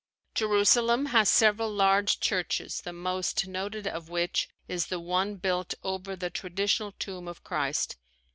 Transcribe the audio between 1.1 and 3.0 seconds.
has several large churches the